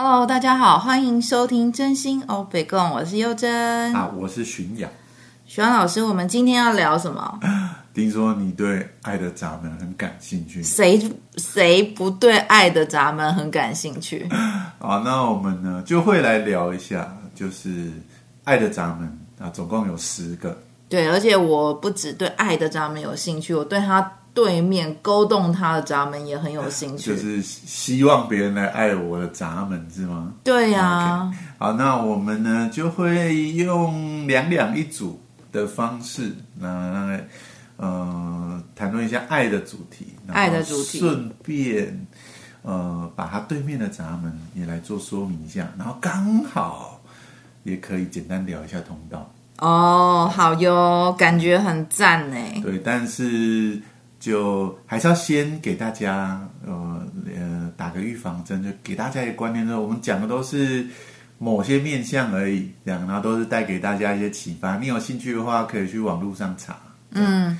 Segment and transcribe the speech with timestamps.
[0.00, 4.88] Hello，大家好，欢迎收听真心欧北共，我是佑真啊，我是荀雅。
[5.44, 7.40] 许老师，我们今天要聊什么？
[7.92, 11.02] 听说你对爱的闸门很感兴趣，谁
[11.36, 14.28] 谁不对爱的闸门很感兴趣？
[14.78, 17.90] 好，那我们呢就会来聊一下，就是
[18.44, 20.56] 爱的闸门啊，总共有十个。
[20.88, 30.32] 对，而且我不只对爱的闸门有兴趣，我对他对面勾动他的闸门也很有兴趣，就是希望别人来爱我的闸门是吗？
[30.44, 31.32] 对呀、啊。
[31.32, 31.36] Okay.
[31.58, 37.18] 好，那我们呢就会用两两一组的方式，那
[37.78, 42.06] 呃谈论一下爱的主题，爱的主题，顺便
[42.62, 47.00] 呃把他对面的闸门也来做说明一下，然后刚好
[47.64, 49.28] 也可以简单聊一下通道。
[49.58, 52.36] 哦，好哟，感觉很赞呢。
[52.62, 53.82] 对，但是。
[54.18, 57.02] 就还是要先给大家呃
[57.36, 60.86] 呃打个预防针，就给大家一个观念，说我们讲的都是
[61.38, 64.76] 某些面相而已，这样，然后都是带给大家一些启发。
[64.78, 66.76] 你有兴趣的话，可以去网络上查。
[67.12, 67.56] 嗯，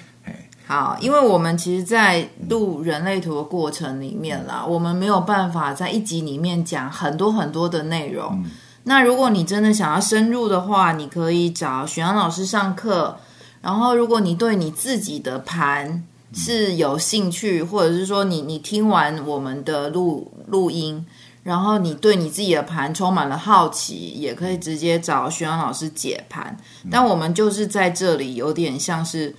[0.66, 8.30] 好，因为我们其实，在录人类图的过程里面啦，嗯，我们没有办法在一集里面讲很多很多的内容。
[8.44, 8.50] 嗯，
[8.82, 13.16] 那如果你真的想要深入的话，你可以找许阳老师上课。
[13.62, 21.04] 然后，如果你对你自己的盘，是有兴趣，或者是说你你听完我们的录录音，
[21.42, 26.54] 然后你对你自己的盘充满了好奇，也可以直接找徐阳老师解盘。
[26.90, 29.34] 但我们就是在这里有点像是，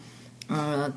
[0.47, 0.91] 呃，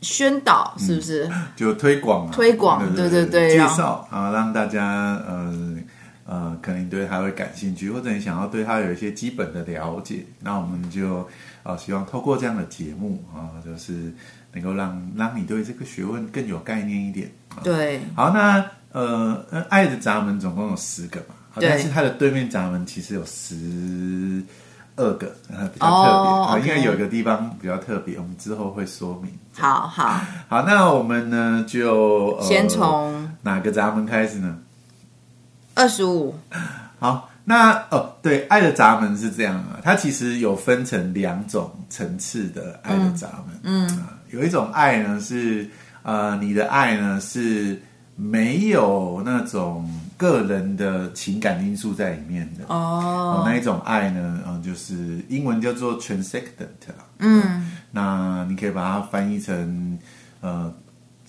[0.00, 1.28] 宣导是不是？
[1.30, 5.76] 嗯、 就推广、啊，推广，对对对，介绍啊，让大家呃
[6.24, 11.18] 呃，可能对他会感兴趣，或者你想要对他有一些基本的了解，那我们就
[11.62, 14.14] 啊、呃，希望透过这样的节目啊，就是。
[14.56, 17.30] 能够让让你对这个学问更有概念一点。
[17.62, 24.42] 对，好，那呃，爱的闸门总共有十个嘛，但是它的对面闸门其实有十
[24.96, 25.80] 二个，比较特别。
[25.80, 29.30] 哦 okay、因为有一个地方比较特别，我们之后会说明。
[29.52, 34.56] 好好好，那我们呢就、呃、先从哪个闸门开始呢？
[35.74, 36.34] 二十五。
[36.98, 43.88] 好，那哦，对，爱的闸门是这样啊，它其实有分成两种层次的爱的闸门，嗯。
[43.88, 44.02] 嗯
[44.32, 45.70] 有一种爱呢，是
[46.02, 47.80] 呃，你的爱呢是
[48.16, 53.36] 没有那种个人的情感因素在里面的哦。
[53.38, 56.42] 呃、那一种爱呢，呃，就是英文叫做 transcendent。
[57.18, 59.96] 嗯、呃，那你可以把它翻译成
[60.40, 60.74] 呃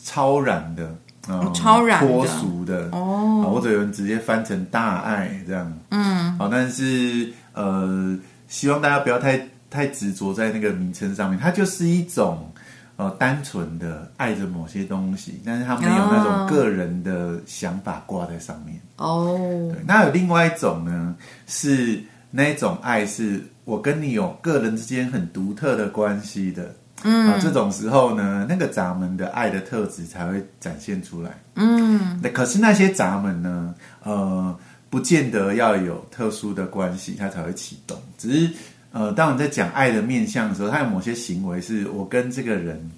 [0.04, 0.94] 超然的，
[1.28, 5.72] 呃、超然的脱俗的哦、呃，或者有人直接翻成大爱这样。
[5.90, 8.18] 嗯，好、呃，但是呃，
[8.48, 9.40] 希望大家不要太
[9.70, 12.52] 太执着在那个名称上面，它就是一种。
[13.00, 18.82] 呃，单纯的爱着某些东西，但是它没有那种个人的想法挂在上面。
[18.96, 19.38] 哦，
[19.72, 22.02] 对，那有另外一种呢，是
[22.32, 26.74] 那种爱是我跟你有个人之间很独特的关系的。
[27.04, 31.32] 嗯，啊，这种时候呢，那个闸门的爱的特质才会展现出来。
[31.56, 34.58] 嗯，那可是那些闸门呢，呃，
[34.90, 38.54] 不见得要有特殊的关系，它才会启动，只是。
[38.94, 42.90] 呃，当你在讲爱的面向的时候，它有某些行为是我跟这个人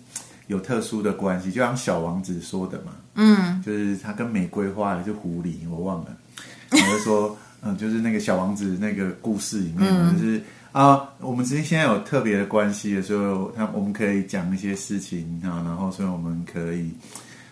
[0.48, 6.16] 有特殊的关系，就像小王子说的嘛，嗯，就是他跟玫瑰花还是狐狸，我忘了，
[6.72, 16.92] 我就说，嗯、呃，就是那个小王子那个故事里面，嗯、就是啊、呃，我们之间现在有特别的关系的时候，他我们可以讲一些事情啊，然后所以我们可以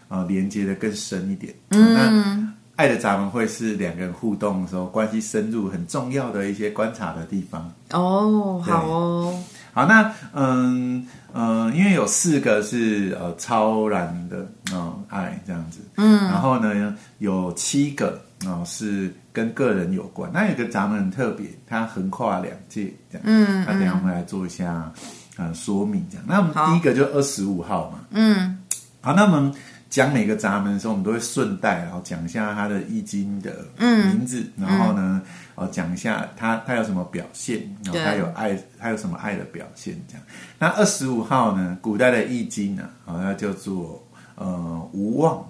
[0.07, 1.93] 啊、呃、连接的更深一点，嗯。
[1.93, 7.73] 那爱的闸门会是两个人互动的时候，关系深入很重要的一些观察的地方。
[7.89, 11.03] 哦，好哦，好，那嗯
[11.33, 20.31] 嗯，因为有四个是呃超然的嗯、呃、爱这样子，嗯，然后呢有七个啊、呃、是跟个人有关。
[20.33, 24.91] 那有个闸门很特别，它横跨两界这样，嗯，那等一下我们来做一下
[25.37, 26.25] 呃说明这样。
[26.27, 28.57] 那我们第一个就二十五号嘛，嗯，
[29.01, 29.53] 好，那我们。
[29.89, 35.21] 讲每个闸门的时候，我们都会顺带然后讲一下它的易经的名字，嗯、然后呢，
[35.55, 40.23] 哦讲一下它它有什么表现，然后它有爱，它有什么爱的表现这样。
[40.59, 44.05] 那二十五号呢，古代的易经呢，啊，它叫做
[44.35, 45.49] 呃无望，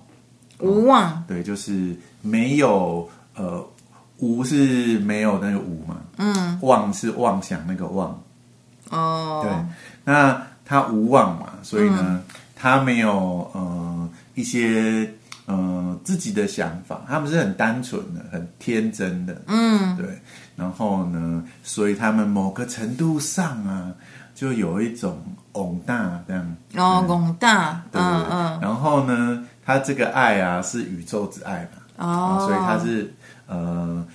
[0.59, 3.65] 无望，对，就是没有呃
[4.17, 8.21] 无是没有那个无嘛，嗯，妄是妄想那个妄，
[8.89, 9.51] 哦，对，
[10.03, 12.23] 那他无妄嘛，所以呢，嗯、
[12.55, 14.09] 它没有呃。
[14.37, 15.11] 一些
[15.47, 20.05] 呃自己的想法，他们是很单纯的、很天真的，嗯，对。
[20.55, 23.91] 然后呢，所以他们某个程度上啊，
[24.35, 25.19] 就有一种
[25.53, 28.27] 宏大这样，哦，宏大，对对对。
[28.29, 28.59] 嗯嗯。
[28.61, 33.13] 然后呢，他这个爱啊，是宇宙之爱嘛，哦，所以他是
[33.47, 34.05] 呃，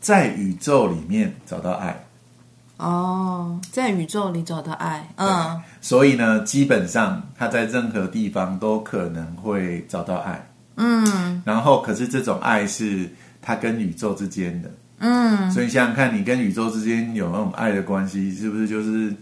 [0.00, 2.02] 在宇宙里面找到爱。
[2.78, 10.46] 哦，在宇宙里找到爱，嗯，所以呢，基本上他在任何地方都可能会找到爱，
[10.76, 13.08] 嗯，然后可是这种爱是
[13.40, 19.16] 他跟宇宙之间的，嗯，所以想想看你跟宇宙之间有那种爱的关系，是不是就是，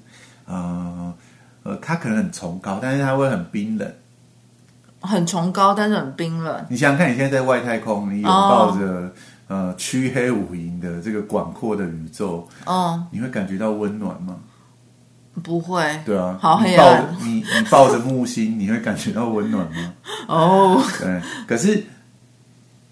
[0.46, 1.14] 呃，
[1.62, 3.88] 呃，他可能很崇高，但是他会很冰冷，
[5.06, 6.66] 很崇高，但是很冰冷。
[6.68, 8.86] 你想想看，你现在在外太空，你拥抱着。
[8.86, 9.10] 哦
[9.46, 14.36] 呃，黢黑无垠的这个广阔的宇宙，哦，你会感觉到温暖吗？
[15.42, 15.84] 不会。
[16.06, 17.14] 对啊，好黑暗。
[17.20, 19.92] 你你抱着木星，你会感觉到温暖吗？
[20.28, 21.20] 哦，对。
[21.46, 21.84] 可是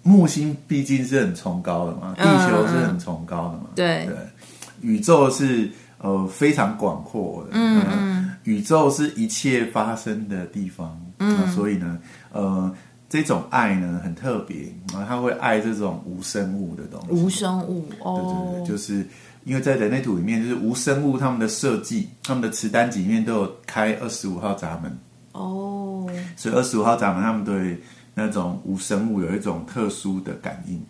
[0.03, 3.63] 木星毕竟是很崇高的嘛，地球是很崇高的嘛。
[3.73, 4.15] 对对。
[4.81, 5.67] 宇宙是
[5.97, 8.12] 呃非常广阔的，嗯嗯。
[8.43, 11.99] 宇宙是一切发生的地方，嗯，所以呢，
[12.31, 12.73] 呃。
[13.09, 17.07] 这种爱呢很特别，然后他会爱这种无生物的东西。
[17.11, 19.07] 无生物哦，对对对，就是
[19.43, 24.97] 因为在人类图里面，就是无生物他们的设计，他们的磁单集里面都有开二十五号闸门
[25.33, 27.79] 哦，所以二十五号闸门他们对
[28.15, 30.81] 那种无生物有一种特殊的感应。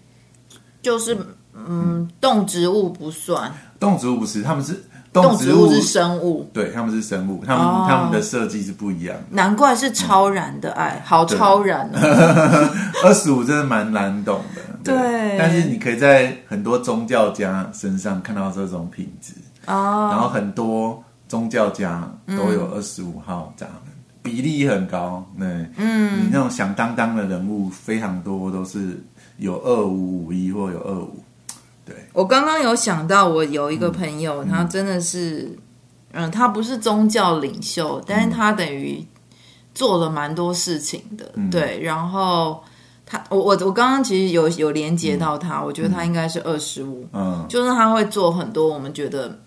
[0.82, 1.18] 就是
[1.54, 3.52] 嗯，动植物不算，
[3.82, 4.82] 动植物不是，他们是。
[5.14, 9.24] 动植物是生物，对，他们是生物，他们、哦、他们的设计是不一样的。
[9.30, 12.02] 难怪是超然的爱，嗯、好超然啊！
[13.06, 15.38] 二十五真的蛮难懂的，对，对。
[15.38, 19.34] 但是你可以在很多宗教家身上看到这种品质
[19.68, 25.24] 哦，然后很多宗教家都有二十五号闸门，嗯、比例很高。
[25.38, 29.00] 对，嗯，你那种响当当的人物非常多，都是
[29.38, 31.24] 有二五五一或有二五。
[32.14, 35.58] 对，我刚刚有想到，我有一个朋友，嗯、他真的是，
[36.12, 39.06] 嗯，他不是宗教领袖，嗯、但是他等于
[39.74, 41.82] 做了蛮多事情的，嗯、对。
[41.82, 42.64] 然后
[43.06, 49.40] 他，我我我刚刚其实有有连接到他，嗯、我觉得他应该是二十五，嗯，就是他会做很多我们觉得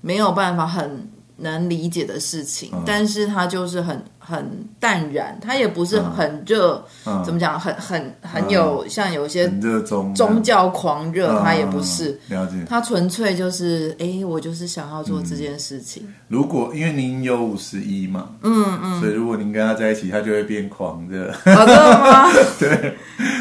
[0.00, 4.04] 没有办法很能理解的事情，嗯、但是他就是很。
[4.24, 4.48] 很
[4.78, 7.58] 淡然，他也不是很热，嗯、怎么讲？
[7.58, 12.18] 很很很有、嗯、像有些热衷宗教狂热，他也不是。
[12.28, 12.52] 嗯、了解。
[12.68, 16.04] 他纯粹就是，哎，我就是想要做这件事情。
[16.06, 21.32] 嗯、如果因为您有五十一嘛，嗯嗯，所以如果您跟他在一起，他就会变狂热。
[21.44, 22.30] 好的吗？
[22.60, 22.96] 对，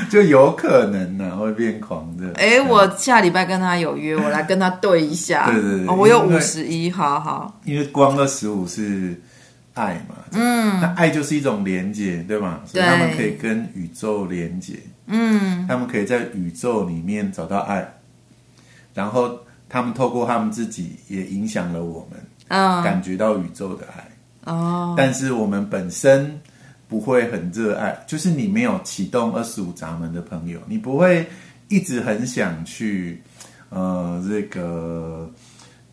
[0.10, 2.32] 就有可能呢、啊，会变狂热。
[2.34, 5.52] 哎，我下礼拜跟他有约，我来跟他对一下。
[5.52, 7.62] 对对对，哦、我有五十一，好好。
[7.66, 9.16] 因为光二十五是。
[9.82, 12.62] 爱嘛，嗯，那爱就是一种连接，对吗？
[12.66, 17.92] 所以他们可以跟宇宙连接，嗯，他们可以在宇宙里面找到爱，
[18.94, 22.20] 然后他们透过他们自己也影响了我们，
[22.50, 26.40] 嗯，感觉到宇宙的爱，哦，但是我们本身
[26.88, 31.26] 不会很热爱，就是你没有启动二十五闸门的朋友，你不会
[31.70, 33.20] 一直很想去，
[33.70, 35.28] 呃，这个。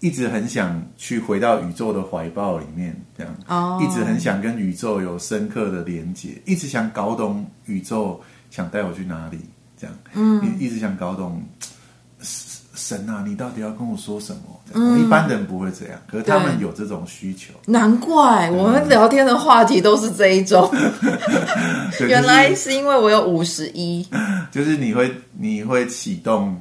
[0.01, 3.83] 一直很想去回到宇宙的怀抱里面，这样，oh.
[3.83, 9.41] 一直很想跟宇宙有深刻的连接，一直想搞懂宇宙想带我去哪里，
[9.77, 11.43] 这样，嗯，一直想搞懂
[12.75, 14.43] 神啊，你到底要跟我说什么？
[14.73, 17.53] 嗯，一般人不会这样，可是他们有这种需求。
[17.67, 20.71] 难怪我们聊天的话题都是这一种，
[22.07, 24.07] 原来是因为我有五十一，
[24.53, 26.57] 就是你会你会启动。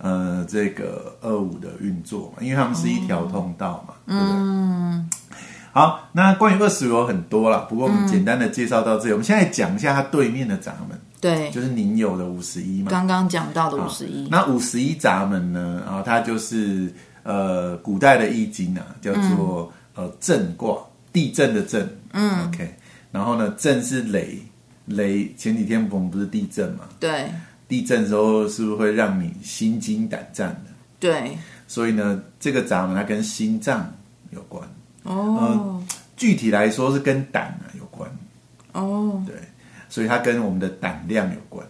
[0.00, 5.57] 呃，这个二五的运作嘛，因为他们是一条通道嘛，嗯、对不对？
[5.78, 5.80] 嗯。
[5.80, 9.10] 好，那关于二十五有很多了，不过我们简单的介绍到这里。
[9.10, 12.90] 嗯、我们现在讲一下它对面的闸门，对，就是您有的五十一嘛。
[12.90, 15.82] 刚刚讲到的五十一，那五十一闸门呢？
[15.86, 16.92] 然后它就是
[17.22, 20.76] 呃，古代的易经啊，叫做、嗯、呃震卦，
[21.12, 21.88] 地震的震。
[22.12, 22.74] 嗯，OK。
[23.12, 24.38] 然后呢，震是雷，
[24.86, 26.84] 雷前几天我们不是地震嘛？
[26.98, 27.30] 对。
[27.68, 30.70] 地震的时候是不是会让你心惊胆战的？
[30.98, 33.92] 对，所以呢，这个闸门它跟心脏
[34.30, 34.66] 有关
[35.04, 35.84] 哦、呃。
[36.16, 38.10] 具体来说是跟胆啊有关
[38.72, 39.22] 哦。
[39.26, 39.36] 对，
[39.88, 41.66] 所以它跟我们的胆量有关。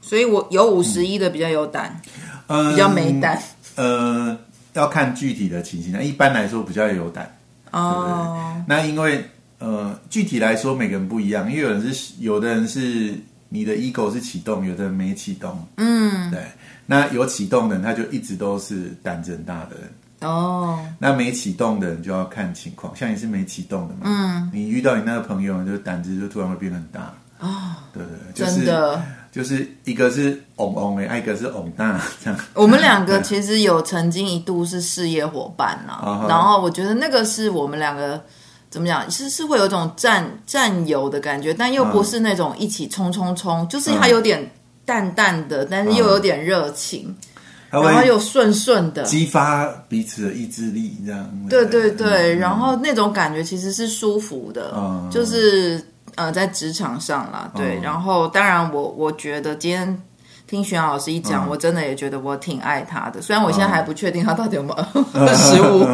[0.00, 2.00] 所以我有五十一的比较有胆，
[2.48, 3.40] 嗯、比较没胆。
[3.76, 4.38] 呃，
[4.72, 5.92] 要看具体的情形。
[5.92, 7.36] 那一般来说比较有胆
[7.70, 8.64] 哦。
[8.66, 9.24] 对对，那因为
[9.58, 13.14] 呃，具体来说每个人不一样，因为有人是有的人是。
[13.48, 15.64] 你的 ego 是启动，有的人没启动。
[15.76, 16.40] 嗯，对。
[16.84, 19.88] 那有启动的人，他就一直都是胆子很大的人。
[20.20, 20.78] 哦。
[20.98, 24.00] 那没启动的人就要看情况，像你是没启动的嘛？
[24.04, 24.50] 嗯。
[24.52, 27.12] 你遇到你那个朋友，就胆子就突然会变很大。
[27.40, 27.74] 哦。
[27.92, 29.02] 对对，就是、真的。
[29.32, 32.40] 就是一个是嗡嗡的，一个是嗡大这样。
[32.54, 38.20] 我们两个其实有曾经一度是事业伙伴啊，嗯、然后我觉得那个是我们两个。
[38.68, 39.08] 怎么讲？
[39.10, 44.50] 是是会有一种战战友的感觉，但又不是那种一起冲冲冲，嗯、就是他有点
[44.84, 47.35] 淡淡的，但是又有点热情，嗯、
[47.82, 51.28] 然后又顺顺的，激发彼此的意志力，这样。
[51.48, 55.82] 对对对，嗯、然后那种感觉其实是舒服的，嗯、就是
[56.14, 57.78] 呃，在职场上啦，对。
[57.78, 60.02] 嗯、然后当然我，我我觉得今天
[60.46, 64.74] 听玄老师一讲，嗯、我真的也觉得我挺爱他的，虽然我现在还不确定他到底有没
[65.14, 65.86] 有 食物。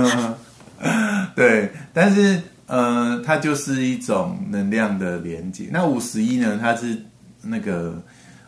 [1.34, 5.68] 对，但是呃，它就是一种能量的连接。
[5.70, 6.58] 那五十一呢？
[6.60, 6.96] 它是
[7.42, 8.00] 那个。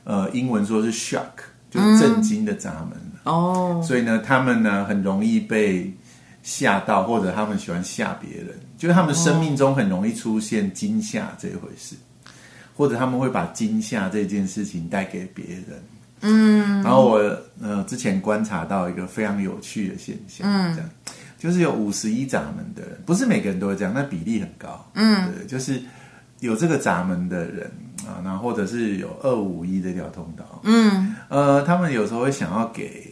[0.06, 1.22] 呃，英文说是 shock，
[1.70, 2.90] 就是震惊的闸门
[3.25, 5.93] 哦，所以呢，他们呢很容易被
[6.43, 11.97] 吓到，或者他们喜欢吓别人，就是他们生命中很容易出现惊吓这一回事，
[12.76, 15.83] 或者他们会把惊吓这件事情带给别人。
[16.21, 20.90] 嗯，然后我呃之前观察到一个非常有趣的现象，嗯，这样。
[21.38, 24.90] 就是有五十一闸门的人，不是每个人都会这样，那比例很高。
[24.95, 25.83] 嗯，对，就是
[26.40, 27.71] 有这个闸门的人。
[28.07, 33.03] 啊，然后或者是有二五一这条通道，嗯，呃，他们有时候会想要给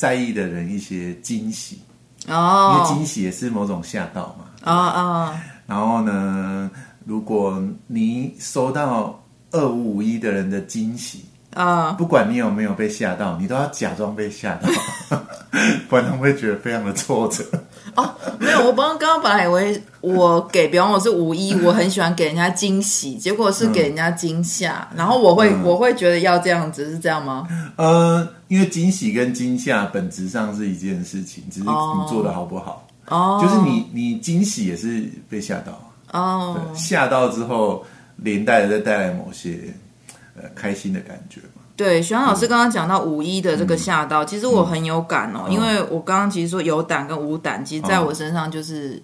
[0.00, 1.78] 在意的人一些惊喜。
[2.26, 5.34] 哦，因为惊喜也是某种吓到嘛，啊啊，哦哦、
[5.66, 6.70] 然后呢，
[7.04, 14.68] 如果你收到二五五一的人的惊喜啊，哦、不管你有没有被吓到，你都要假装被吓到，
[15.90, 17.44] 不然他们会觉得非常的挫折。
[17.94, 27.48] 哦，没有，我刚刚本来以为我给，比方我是五一，我很喜欢给人家惊喜，结果是给人家惊吓，嗯、然后我会、嗯、我会觉得要这样子，是这样吗？
[27.76, 32.84] 呃，因为惊喜跟惊吓本质上是一件事情，只是你做的好不好。
[33.06, 35.80] 哦，就是你你惊喜也是被吓到。
[36.12, 37.84] 哦，吓到之后
[38.16, 39.72] 连带的再带来某些
[40.34, 41.40] 呃开心的感觉。
[41.76, 49.00] 对，玄老师刚刚讲到五一的这个吓到，嗯、其实我很有感哦，嗯、因为我刚刚其实说有胆跟无胆，其实在我身上就是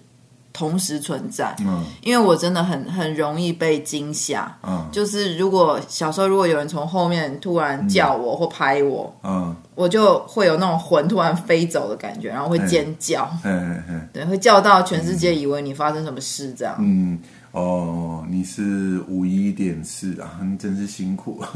[0.57, 1.55] 同时存在。
[1.59, 4.51] 嗯，因为我真的很很容易被惊吓。
[4.63, 13.29] 嗯，就是如果小时候如果有人从后面突然叫我或拍我，嗯，我就会有那种魂突然飞走的感觉，然后会尖叫。
[13.43, 16.75] 嗯嗯嗯，对，会叫到全世界以为你发生什么事这样。
[16.79, 17.19] 嗯。
[17.51, 21.43] 哦，你是五一点四啊，你真是辛苦。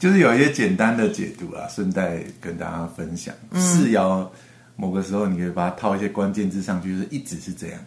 [0.00, 3.32] 就是有一些简单的解读啊，顺带跟大家分享。
[3.54, 4.28] 四爻、嗯、
[4.76, 7.80] 某个时候你可以把它套一些关键字上去，就是一直是这样。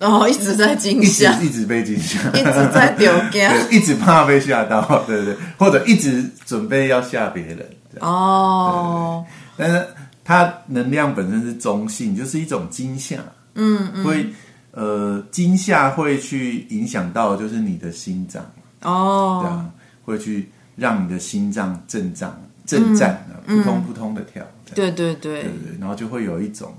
[0.00, 5.36] 哦，一直在惊吓，一直被惊吓，一直在丢惊， 一直怕被吓到， 对不对？
[5.58, 7.58] 或者一直准备要吓别人。
[8.00, 9.24] 哦，
[9.56, 9.86] 对对对，但是
[10.24, 13.16] 它能量本身是中性，就是一种惊吓。
[13.54, 14.26] 嗯嗯，会。
[14.74, 18.42] 呃，惊吓会去影响到，就是你的心脏
[18.80, 19.70] 哦，对啊，
[20.02, 22.34] 会去让你的心脏震荡、
[22.66, 24.46] 震颤啊，扑通扑通的跳。
[24.74, 26.74] 对对对，对对，然后就会有一种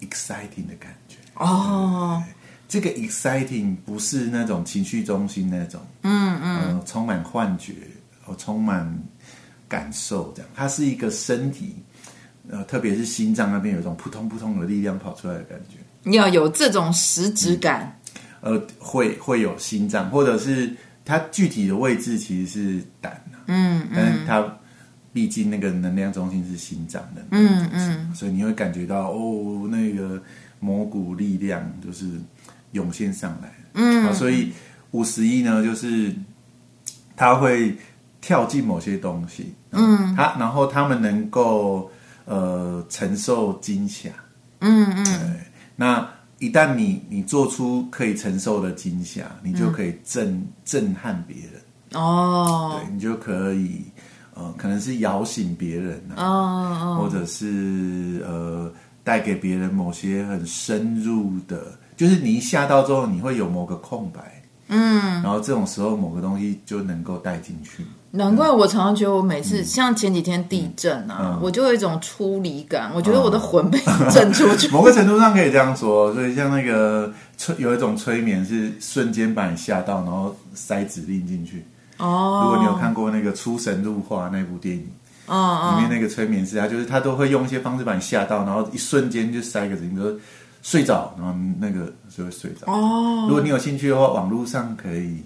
[0.00, 2.22] exciting 的感觉哦。
[2.68, 7.72] 这个 exciting 不是那种情绪中心那种，嗯嗯，充满幻觉，
[8.24, 8.92] 哦，充满
[9.68, 10.50] 感受这样。
[10.52, 11.76] 它是一个身体，
[12.50, 15.76] 呃，特别是心脏那边有一种扑通扑通的力量跑出来的感觉。
[16.02, 17.96] 你要有这种实质感，
[18.40, 20.74] 嗯、呃，会会有心脏，或者是
[21.04, 24.58] 它具体的位置其实是胆、啊、嗯，嗯，但是它
[25.16, 30.22] 毕竟那个能量中心是心脏的，嗯嗯，所以你会感觉到哦，那个
[30.60, 32.04] 某股力量就是
[32.72, 34.52] 涌现上来，嗯，所以
[34.90, 36.14] 五十一呢，就是
[37.16, 37.74] 他会
[38.20, 41.90] 跳进某些东西，嗯，他然后他们能够
[42.26, 44.10] 呃承受惊吓，
[44.60, 45.04] 嗯嗯。
[45.06, 45.40] 对
[45.76, 46.06] 那
[46.40, 52.02] 一旦你你做出可以承受的惊吓，你就可以震、嗯、震撼别人。
[52.02, 53.80] 哦，对，你就可以
[54.36, 58.70] 呃，可能是摇醒别人啊，哦哦、或者是呃，
[59.02, 67.82] 带给别人某些很深入的，就是你一吓到之后，你会有某个空白，嗯，然后这种时候某个东西就能够带进去。
[68.12, 72.90] 难怪我常常觉得我每次像前几天地震啊，我就有一种出离感。
[72.94, 73.78] 我觉得我的魂被
[74.10, 74.68] 震出去。
[74.72, 81.66] 某个程度上可以这样说，所以像那个催有一种催眠是瞬间把你吓到，然后塞指令进去。
[81.98, 84.86] 哦，如果你有看过那个《出神入化》那部电影，
[85.26, 90.18] 哦里面那个催眠师，他就是他都会用一些方式把你吓到，然后一瞬间就塞个指令，比如说
[90.62, 92.70] 睡着，然后那个就会睡着。
[92.72, 95.22] 哦，如果你有兴趣的话，网络上可以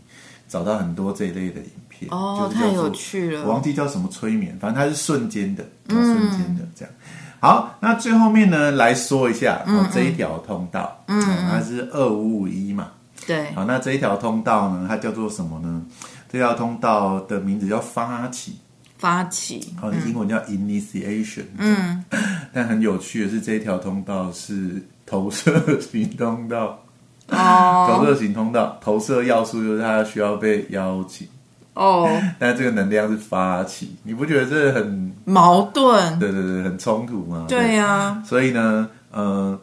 [0.49, 2.11] 找到很多这一类的影片。
[2.11, 3.43] 哦，太有趣了！
[3.45, 6.95] 我忘记叫什么催眠，反正它是瞬间的，嗯、瞬间的这样。
[7.41, 12.89] 好，那最后面呢，来说一下、嗯哦、这一条通道，嗯，它是二五五一嘛，
[13.27, 13.53] 对。
[13.53, 15.83] 好，那这一条通道呢，它叫做什么呢？
[16.31, 18.59] 这条通道的名字叫发起，
[18.99, 22.05] 发起，好、哦，英文叫 initiation，嗯。
[22.53, 26.83] 但很有趣的是，这一条通道是投射型通道。
[27.29, 31.29] 哦， 投射型通道，投射要素就是它需要被邀请。
[31.75, 32.09] 哦，
[32.39, 36.19] 但这个能量是发起，你不觉得这很矛盾？
[36.19, 37.47] 对对对，很冲突吗？
[37.49, 38.23] 对呀、啊。
[38.27, 39.59] 所以呢，呃，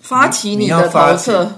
[0.00, 1.50] 发起你的投射，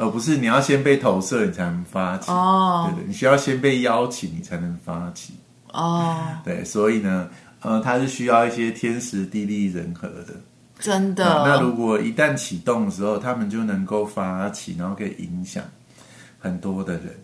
[0.00, 2.30] 而不是你要先被投射，你才能发起。
[2.30, 5.34] 哦，对对，你需要先被邀请，你才能发起。
[5.72, 7.28] 哦，对，所以呢，
[7.60, 10.34] 呃，它是需要一些天时地利人和的。
[10.78, 11.44] 真的。
[11.46, 15.62] 那如果一旦启动的时候，他们就能够发起，然后可以影响
[16.38, 17.14] 很多的人。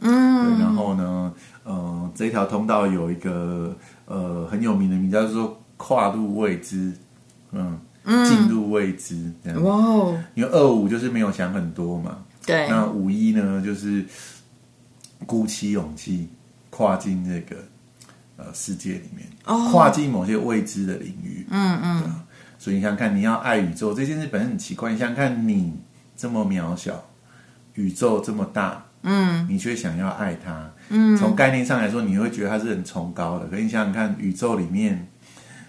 [0.00, 0.60] 嗯。
[0.60, 1.32] 然后呢，
[1.64, 3.74] 呃，这条通道有一个
[4.04, 6.92] 呃很有名的名字叫做跨入未知，
[7.52, 9.62] 嗯，进入未知这样。
[9.62, 10.24] 哇哦。
[10.34, 12.18] 因为二五就是没有想很多嘛。
[12.44, 12.68] 对。
[12.68, 14.04] 那五一呢，就是
[15.26, 16.28] 鼓起勇气
[16.70, 17.56] 跨进这个
[18.36, 21.46] 呃世界里面，哦、跨进某些未知的领域。
[21.50, 22.20] 嗯嗯。
[22.58, 24.90] 所以你想想看，你要爱宇宙这件事本身很奇怪。
[24.90, 25.74] 你想想看，你
[26.16, 27.04] 这么渺小，
[27.74, 33.46] 宇宙这么大，嗯，你却想要爱它，嗯，从概念上来说，你会觉得它是很崇高的。
[33.46, 35.06] 可是你想想看，宇宙里面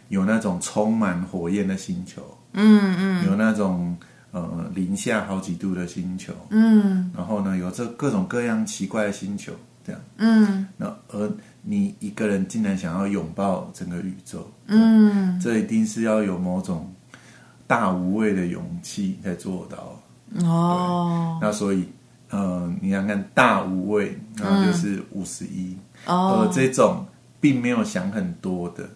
[0.09, 2.21] 有那种充满火焰的星球，
[2.53, 3.95] 嗯嗯，有那种
[4.31, 9.53] 呃零下好几度的星球，嗯，然后呢，有这各种各样奇怪的星球，
[9.85, 11.31] 这样，嗯，那而。
[11.69, 16.89] 你一个人竟然想要拥抱整个宇宙，嗯，这一定是要有某种
[17.67, 20.47] 大无畏的勇气才做到。
[20.47, 21.37] 哦。
[21.41, 21.83] 那所以，
[22.29, 27.05] 呃，你想看大无畏，然后就是五十一，而这种
[27.41, 28.89] 并没有想很多的，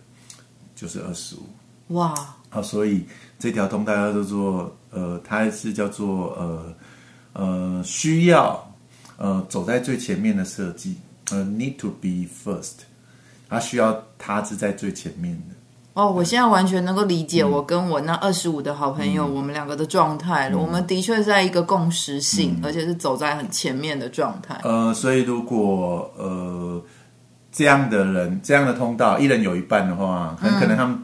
[0.82, 1.94] 就是二十五。
[1.94, 2.16] 哇！
[2.50, 3.06] 啊，所以
[3.38, 6.74] 这条通道叫做呃，它是叫做呃
[7.34, 8.60] 呃，需要
[9.18, 10.96] 呃走在最前面的设计。
[11.30, 12.80] 呃、uh，need to be first，
[13.48, 15.56] 它需要它是在最前面的。
[15.94, 20.56] 哦，我现在完全能够理解我跟我那二十五的好朋友，嗯、我们两个的状态了。
[20.56, 24.60] 嗯、我们的确在一个共识性，嗯、而且是走在很前面的状态。
[24.64, 26.82] 呃，所以如果呃
[27.52, 30.98] 这样的人，这样的通道，一人有一半的话，很可能他们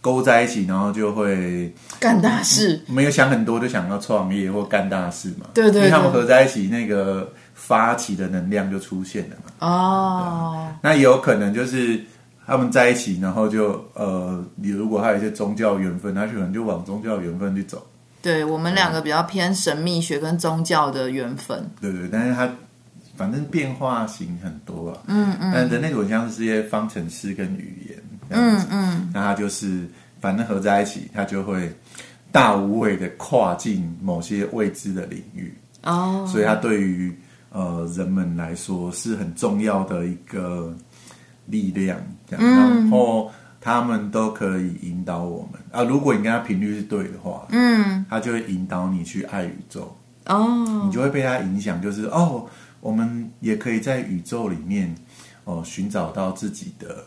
[0.00, 2.80] 勾在一起，然后就会干大事。
[2.86, 5.46] 没有想很多，就想要创业或干大事嘛。
[5.54, 7.32] 对，对对，因为他们合在一起那个。
[7.60, 9.66] 发起的能量就出现了嘛？
[9.66, 12.00] 哦，那也有可能就是
[12.46, 17.84] 他们在一起，然后就呃，你如果还有一些宗教缘分，他可能就往宗教缘分去走。
[18.22, 21.68] 对，我们两个比较偏神秘学跟宗教的缘分。
[21.78, 22.48] 对对，但是它
[23.18, 24.98] 反正变化型很多啊。
[25.08, 25.52] 嗯嗯。
[25.52, 27.98] 但人类图像是这些方程式跟语言。
[28.30, 29.10] 嗯嗯。
[29.12, 29.86] 那它就是
[30.20, 31.70] 反正合在一起，它就会
[32.32, 35.52] 大无畏的跨进某些未知的领域。
[35.82, 36.26] 哦。
[36.26, 37.14] 所以它对于
[37.50, 40.76] 呃，人们来说是很重要的一个
[41.46, 45.82] 力量，这样，嗯、然后他们都可以引导我们啊。
[45.82, 52.44] 如果你跟他频率是对的话，嗯，他就会引导你去爱宇宙哦，你就会被他影响，就是哦，
[52.80, 54.94] 我们也可以在宇宙里面
[55.44, 57.04] 哦寻找到自己的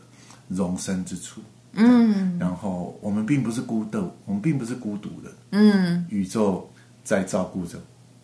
[0.47, 1.41] 容身之处，
[1.73, 6.69] 嗯，然后我们并不是孤独，我们并不是孤独的，嗯，宇宙
[7.03, 7.79] 在照顾着，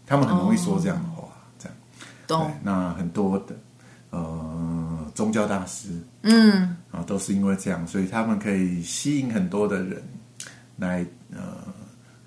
[0.05, 1.23] 他们很容易说这样的话。
[1.23, 1.23] 哦
[2.27, 3.55] 对，那很多的
[4.09, 5.87] 呃宗教大师，
[6.23, 10.03] 嗯，啊，都是因为这样，所以他们可以吸引很多的人
[10.75, 11.56] 来呃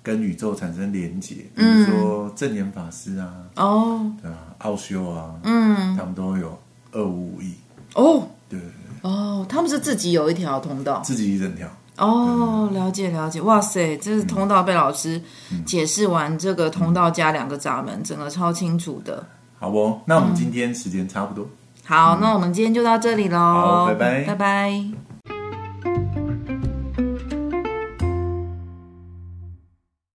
[0.03, 6.57] 跟宇宙产生连结，比如说证严法师啊，哦，对啊，奥修啊，嗯，他们都有
[6.91, 7.53] 二五五亿
[7.93, 15.21] 哦，对对对，哦，他们是自己有一条通道，自己一整条，哦，了解了解，哇塞，这是通道被老师
[15.65, 19.23] 解释完，这个通道加两个闸门，整个超清楚的。
[19.59, 21.47] 好不，那我们今天时间差不多。
[21.83, 23.37] 好，嗯、那我们今天就到这里喽。
[23.37, 25.10] 好，拜拜，拜拜。